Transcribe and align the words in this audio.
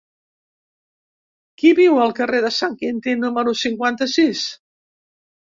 Qui 1.63 1.73
viu 1.81 1.99
al 2.05 2.15
carrer 2.21 2.41
de 2.47 2.51
Sant 2.57 2.79
Quintí 2.81 3.15
número 3.27 3.55
cinquanta-sis? 3.61 4.43